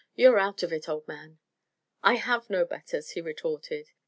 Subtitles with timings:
[0.15, 1.37] You're out of it, old man."
[2.01, 3.91] "I have no betters," he retorted.